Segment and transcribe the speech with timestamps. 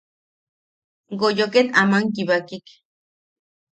[1.19, 2.65] Goyo ket aman kibakek.